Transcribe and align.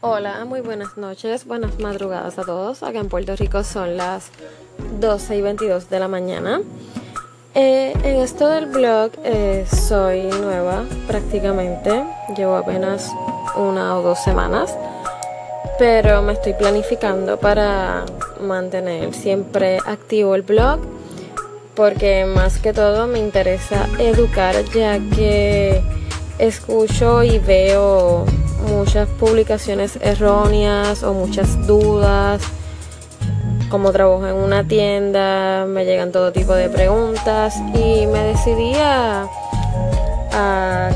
Hola, 0.00 0.44
muy 0.44 0.60
buenas 0.60 0.96
noches, 0.96 1.44
buenas 1.44 1.80
madrugadas 1.80 2.38
a 2.38 2.44
todos. 2.44 2.84
Acá 2.84 3.00
en 3.00 3.08
Puerto 3.08 3.34
Rico 3.34 3.64
son 3.64 3.96
las 3.96 4.30
12 5.00 5.38
y 5.38 5.42
22 5.42 5.90
de 5.90 5.98
la 5.98 6.06
mañana. 6.06 6.60
Eh, 7.56 7.94
en 8.04 8.16
esto 8.20 8.48
del 8.48 8.66
blog 8.66 9.10
eh, 9.24 9.66
soy 9.88 10.22
nueva 10.40 10.84
prácticamente, 11.08 12.04
llevo 12.36 12.54
apenas 12.54 13.10
una 13.56 13.98
o 13.98 14.02
dos 14.02 14.20
semanas, 14.22 14.72
pero 15.80 16.22
me 16.22 16.34
estoy 16.34 16.52
planificando 16.52 17.36
para 17.40 18.04
mantener 18.40 19.12
siempre 19.14 19.78
activo 19.84 20.36
el 20.36 20.42
blog 20.42 20.78
porque 21.74 22.24
más 22.24 22.60
que 22.60 22.72
todo 22.72 23.08
me 23.08 23.18
interesa 23.18 23.88
educar 23.98 24.64
ya 24.72 25.00
que 25.16 25.82
escucho 26.38 27.24
y 27.24 27.40
veo 27.40 28.24
muchas 28.66 29.08
publicaciones 29.08 29.98
erróneas 30.00 31.02
o 31.02 31.12
muchas 31.14 31.66
dudas. 31.66 32.42
Como 33.70 33.92
trabajo 33.92 34.26
en 34.26 34.34
una 34.34 34.66
tienda, 34.66 35.66
me 35.66 35.84
llegan 35.84 36.10
todo 36.10 36.32
tipo 36.32 36.54
de 36.54 36.70
preguntas 36.70 37.56
y 37.74 38.06
me 38.06 38.22
decidí 38.22 38.72
a, 38.76 39.26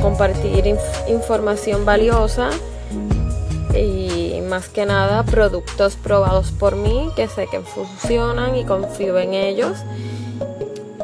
compartir 0.01 0.77
información 1.09 1.85
valiosa 1.85 2.51
y 3.75 4.41
más 4.49 4.69
que 4.69 4.87
nada 4.87 5.25
productos 5.25 5.97
probados 5.97 6.53
por 6.53 6.77
mí 6.77 7.11
que 7.17 7.27
sé 7.27 7.47
que 7.51 7.61
funcionan 7.61 8.55
y 8.57 8.65
confío 8.65 9.19
en 9.19 9.35
ellos. 9.35 9.79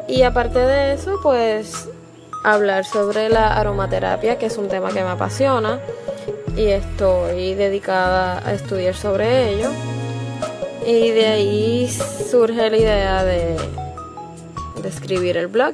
Y 0.08 0.22
aparte 0.22 0.58
de 0.58 0.94
eso, 0.94 1.16
pues 1.22 1.88
hablar 2.44 2.84
sobre 2.84 3.28
la 3.28 3.56
aromaterapia, 3.56 4.38
que 4.38 4.46
es 4.46 4.56
un 4.56 4.68
tema 4.68 4.88
que 4.88 5.02
me 5.02 5.10
apasiona 5.10 5.80
y 6.58 6.72
estoy 6.72 7.54
dedicada 7.54 8.44
a 8.44 8.52
estudiar 8.52 8.96
sobre 8.96 9.50
ello. 9.50 9.70
Y 10.84 11.10
de 11.12 11.26
ahí 11.26 11.88
surge 11.88 12.68
la 12.68 12.76
idea 12.76 13.24
de, 13.24 13.56
escribir 14.84 15.36
el 15.36 15.46
blog. 15.46 15.72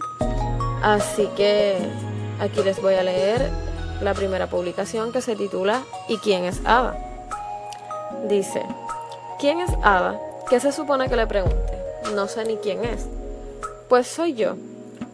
Así 0.82 1.26
que 1.36 1.78
aquí 2.38 2.62
les 2.62 2.82
voy 2.82 2.94
a 2.94 3.02
leer 3.02 3.48
la 4.02 4.12
primera 4.12 4.48
publicación 4.48 5.10
que 5.12 5.22
se 5.22 5.36
titula 5.36 5.82
¿Y 6.08 6.18
quién 6.18 6.44
es 6.44 6.60
Ada? 6.66 6.98
Dice, 8.28 8.62
¿quién 9.40 9.60
es 9.60 9.70
Ada? 9.82 10.20
¿Qué 10.50 10.60
se 10.60 10.72
supone 10.72 11.08
que 11.08 11.16
le 11.16 11.26
pregunte? 11.26 11.78
No 12.14 12.28
sé 12.28 12.44
ni 12.44 12.56
quién 12.56 12.84
es. 12.84 13.06
Pues 13.88 14.06
soy 14.06 14.34
yo, 14.34 14.56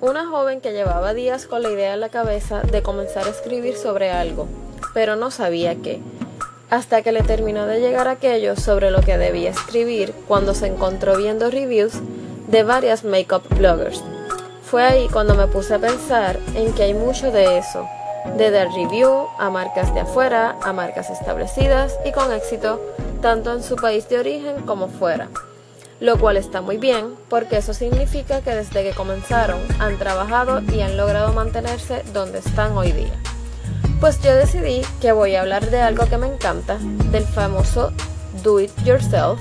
una 0.00 0.26
joven 0.26 0.60
que 0.60 0.72
llevaba 0.72 1.14
días 1.14 1.46
con 1.46 1.62
la 1.62 1.70
idea 1.70 1.94
en 1.94 2.00
la 2.00 2.08
cabeza 2.08 2.62
de 2.62 2.82
comenzar 2.82 3.26
a 3.26 3.30
escribir 3.30 3.76
sobre 3.76 4.10
algo, 4.10 4.48
pero 4.94 5.16
no 5.16 5.30
sabía 5.30 5.76
qué, 5.76 6.00
hasta 6.70 7.02
que 7.02 7.12
le 7.12 7.22
terminó 7.22 7.66
de 7.66 7.80
llegar 7.80 8.08
aquello 8.08 8.56
sobre 8.56 8.90
lo 8.90 9.00
que 9.00 9.18
debía 9.18 9.50
escribir 9.50 10.14
cuando 10.28 10.54
se 10.54 10.66
encontró 10.66 11.16
viendo 11.16 11.50
reviews 11.50 11.94
de 12.48 12.62
varias 12.62 13.04
makeup 13.04 13.42
bloggers. 13.56 14.02
Fue 14.64 14.84
ahí 14.84 15.08
cuando 15.08 15.34
me 15.34 15.48
puse 15.48 15.74
a 15.74 15.78
pensar 15.78 16.38
en 16.54 16.72
que 16.74 16.84
hay 16.84 16.94
mucho 16.94 17.32
de 17.32 17.58
eso, 17.58 17.88
de 18.36 18.50
dar 18.50 18.68
review 18.72 19.26
a 19.38 19.50
marcas 19.50 19.92
de 19.94 20.00
afuera, 20.00 20.56
a 20.62 20.72
marcas 20.72 21.10
establecidas 21.10 21.98
y 22.04 22.12
con 22.12 22.32
éxito, 22.32 22.80
tanto 23.20 23.52
en 23.52 23.62
su 23.62 23.76
país 23.76 24.08
de 24.08 24.18
origen 24.18 24.62
como 24.66 24.88
fuera 24.88 25.28
lo 26.00 26.18
cual 26.18 26.36
está 26.36 26.62
muy 26.62 26.78
bien 26.78 27.14
porque 27.28 27.58
eso 27.58 27.74
significa 27.74 28.40
que 28.40 28.54
desde 28.54 28.82
que 28.82 28.92
comenzaron 28.92 29.60
han 29.78 29.98
trabajado 29.98 30.62
y 30.72 30.80
han 30.80 30.96
logrado 30.96 31.32
mantenerse 31.32 32.02
donde 32.12 32.38
están 32.38 32.76
hoy 32.76 32.92
día. 32.92 33.29
Pues 34.00 34.20
yo 34.22 34.34
decidí 34.34 34.82
que 35.00 35.12
voy 35.12 35.34
a 35.34 35.42
hablar 35.42 35.70
de 35.70 35.80
algo 35.80 36.06
que 36.06 36.16
me 36.16 36.26
encanta, 36.26 36.78
del 37.10 37.24
famoso 37.24 37.92
do 38.42 38.58
it 38.58 38.72
yourself, 38.82 39.38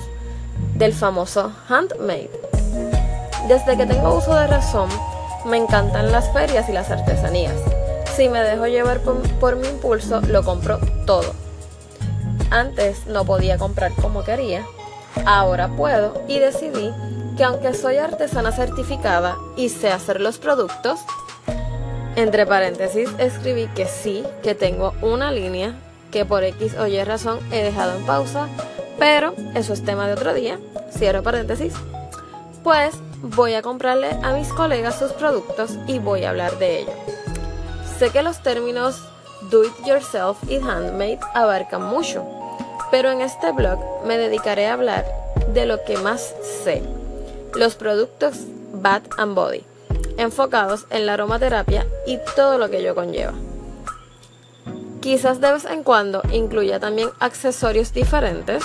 del 0.74 0.92
famoso 0.92 1.52
handmade. 1.68 2.30
Desde 3.48 3.76
que 3.76 3.86
tengo 3.86 4.14
uso 4.14 4.34
de 4.34 4.46
razón, 4.46 4.90
me 5.46 5.56
encantan 5.56 6.12
las 6.12 6.30
ferias 6.32 6.68
y 6.68 6.72
las 6.72 6.90
artesanías. 6.90 7.56
Si 8.14 8.28
me 8.28 8.40
dejo 8.40 8.66
llevar 8.66 9.00
por, 9.00 9.56
mi 9.56 9.66
impulso, 9.66 10.20
lo 10.20 10.42
compro 10.42 10.78
todo. 11.06 11.32
Antes 12.50 13.06
no 13.06 13.24
podía 13.24 13.56
comprar 13.56 13.92
como 13.94 14.24
quería, 14.24 14.64
Ahora 15.26 15.68
puedo 15.68 16.22
y 16.28 16.38
decidí 16.38 16.92
que 17.36 17.44
aunque 17.44 17.74
soy 17.74 17.96
artesana 17.96 18.52
certificada 18.52 19.36
y 19.56 19.68
sé 19.68 19.90
hacer 19.90 20.20
los 20.20 20.38
productos, 20.38 21.00
entre 22.20 22.46
paréntesis 22.46 23.08
escribí 23.18 23.66
que 23.68 23.86
sí, 23.86 24.24
que 24.42 24.54
tengo 24.54 24.94
una 25.00 25.32
línea 25.32 25.74
que 26.10 26.24
por 26.24 26.44
X 26.44 26.76
o 26.78 26.86
Y 26.86 27.02
razón 27.02 27.38
he 27.50 27.62
dejado 27.62 27.96
en 27.96 28.04
pausa, 28.04 28.46
pero 28.98 29.34
eso 29.54 29.72
es 29.72 29.84
tema 29.84 30.06
de 30.06 30.12
otro 30.12 30.34
día, 30.34 30.58
cierro 30.96 31.22
paréntesis, 31.22 31.72
pues 32.62 32.94
voy 33.22 33.54
a 33.54 33.62
comprarle 33.62 34.10
a 34.22 34.32
mis 34.32 34.48
colegas 34.48 34.98
sus 34.98 35.12
productos 35.12 35.72
y 35.86 35.98
voy 35.98 36.24
a 36.24 36.30
hablar 36.30 36.58
de 36.58 36.80
ello. 36.80 36.92
Sé 37.98 38.10
que 38.10 38.22
los 38.22 38.42
términos 38.42 39.02
do 39.50 39.64
it 39.64 39.72
yourself 39.86 40.36
y 40.48 40.56
handmade 40.56 41.20
abarcan 41.34 41.82
mucho, 41.82 42.24
pero 42.90 43.10
en 43.10 43.22
este 43.22 43.52
blog 43.52 43.78
me 44.04 44.18
dedicaré 44.18 44.66
a 44.66 44.74
hablar 44.74 45.06
de 45.54 45.64
lo 45.64 45.82
que 45.84 45.96
más 45.96 46.34
sé, 46.64 46.82
los 47.54 47.76
productos 47.76 48.36
Bath 48.74 49.04
and 49.16 49.34
Body, 49.34 49.64
enfocados 50.20 50.86
en 50.90 51.06
la 51.06 51.14
aromaterapia 51.14 51.86
y 52.06 52.18
todo 52.36 52.58
lo 52.58 52.70
que 52.70 52.78
ello 52.78 52.94
conlleva. 52.94 53.32
Quizás 55.00 55.40
de 55.40 55.52
vez 55.52 55.64
en 55.64 55.82
cuando 55.82 56.22
incluya 56.30 56.78
también 56.78 57.08
accesorios 57.20 57.92
diferentes 57.92 58.62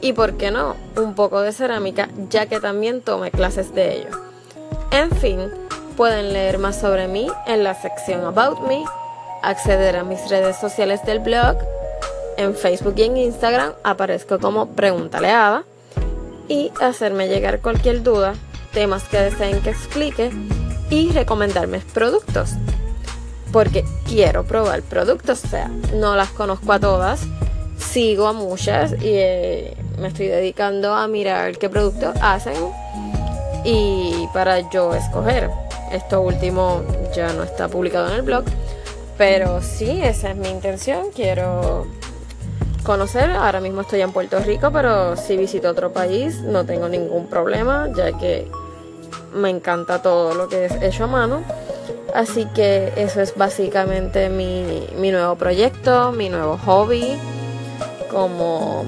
y, 0.00 0.12
por 0.12 0.36
qué 0.36 0.50
no, 0.50 0.76
un 0.96 1.14
poco 1.14 1.40
de 1.40 1.52
cerámica, 1.52 2.08
ya 2.28 2.46
que 2.46 2.60
también 2.60 3.00
tome 3.00 3.30
clases 3.30 3.74
de 3.74 3.98
ello. 3.98 4.10
En 4.90 5.10
fin, 5.12 5.50
pueden 5.96 6.32
leer 6.32 6.58
más 6.58 6.80
sobre 6.80 7.06
mí 7.06 7.28
en 7.46 7.62
la 7.62 7.74
sección 7.74 8.24
About 8.24 8.60
Me, 8.66 8.84
acceder 9.42 9.96
a 9.96 10.04
mis 10.04 10.28
redes 10.28 10.56
sociales 10.56 11.04
del 11.04 11.20
blog, 11.20 11.56
en 12.36 12.54
Facebook 12.54 12.94
y 12.96 13.02
en 13.02 13.16
Instagram 13.16 13.72
aparezco 13.82 14.38
como 14.38 14.68
Pregúntale 14.70 15.30
a 15.30 15.64
y 16.48 16.72
hacerme 16.80 17.28
llegar 17.28 17.60
cualquier 17.60 18.02
duda, 18.02 18.34
temas 18.72 19.04
que 19.04 19.18
deseen 19.18 19.60
que 19.60 19.70
explique 19.70 20.30
y 20.90 21.10
recomendarme 21.12 21.80
productos. 21.92 22.50
Porque 23.52 23.84
quiero 24.06 24.44
probar 24.44 24.82
productos, 24.82 25.44
o 25.44 25.48
sea, 25.48 25.70
no 25.94 26.14
las 26.16 26.28
conozco 26.30 26.72
a 26.72 26.80
todas, 26.80 27.20
sigo 27.78 28.28
a 28.28 28.32
muchas 28.32 28.92
y 28.92 29.14
eh, 29.14 29.76
me 29.98 30.08
estoy 30.08 30.26
dedicando 30.26 30.94
a 30.94 31.08
mirar 31.08 31.56
qué 31.56 31.70
productos 31.70 32.14
hacen 32.20 32.56
y 33.64 34.28
para 34.34 34.68
yo 34.70 34.94
escoger. 34.94 35.50
Esto 35.90 36.20
último 36.20 36.82
ya 37.14 37.32
no 37.32 37.42
está 37.42 37.68
publicado 37.68 38.08
en 38.08 38.16
el 38.16 38.22
blog, 38.22 38.44
pero 39.16 39.62
sí, 39.62 40.00
esa 40.02 40.30
es 40.30 40.36
mi 40.36 40.48
intención. 40.48 41.06
Quiero 41.14 41.86
conocer. 42.84 43.30
Ahora 43.30 43.60
mismo 43.60 43.80
estoy 43.80 44.02
en 44.02 44.12
Puerto 44.12 44.38
Rico, 44.40 44.70
pero 44.72 45.16
si 45.16 45.36
visito 45.36 45.68
otro 45.68 45.92
país 45.92 46.40
no 46.40 46.64
tengo 46.64 46.88
ningún 46.88 47.26
problema, 47.26 47.88
ya 47.96 48.16
que 48.16 48.50
me 49.34 49.50
encanta 49.50 50.02
todo 50.02 50.34
lo 50.34 50.48
que 50.48 50.66
es 50.66 50.72
hecho 50.82 51.04
a 51.04 51.06
mano. 51.06 51.42
Así 52.14 52.46
que 52.54 52.92
eso 52.96 53.20
es 53.20 53.34
básicamente 53.36 54.28
mi, 54.28 54.86
mi 54.96 55.10
nuevo 55.10 55.36
proyecto, 55.36 56.12
mi 56.12 56.28
nuevo 56.28 56.58
hobby. 56.58 57.16
Como 58.10 58.84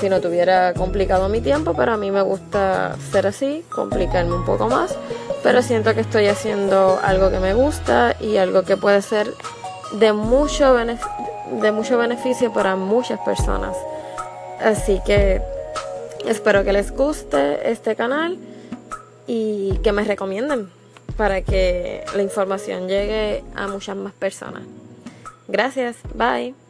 si 0.00 0.08
no 0.08 0.20
tuviera 0.20 0.74
complicado 0.74 1.28
mi 1.28 1.40
tiempo, 1.40 1.74
pero 1.74 1.92
a 1.92 1.96
mí 1.96 2.10
me 2.10 2.22
gusta 2.22 2.96
ser 3.10 3.26
así, 3.26 3.64
complicarme 3.70 4.34
un 4.34 4.44
poco 4.44 4.68
más. 4.68 4.96
Pero 5.42 5.62
siento 5.62 5.94
que 5.94 6.00
estoy 6.00 6.26
haciendo 6.26 6.98
algo 7.02 7.30
que 7.30 7.38
me 7.38 7.54
gusta 7.54 8.16
y 8.20 8.36
algo 8.36 8.62
que 8.64 8.76
puede 8.76 9.00
ser 9.02 9.32
de 9.92 10.12
mucho 10.12 10.74
de 10.74 11.72
mucho 11.72 11.98
beneficio 11.98 12.52
para 12.52 12.76
muchas 12.76 13.20
personas. 13.20 13.76
Así 14.60 15.00
que 15.06 15.40
espero 16.26 16.64
que 16.64 16.72
les 16.72 16.90
guste 16.90 17.70
este 17.70 17.94
canal 17.94 18.38
y 19.26 19.78
que 19.82 19.92
me 19.92 20.04
recomienden 20.04 20.68
para 21.16 21.42
que 21.42 22.04
la 22.14 22.22
información 22.22 22.88
llegue 22.88 23.42
a 23.54 23.68
muchas 23.68 23.96
más 23.96 24.12
personas. 24.12 24.62
Gracias, 25.48 25.96
bye. 26.14 26.65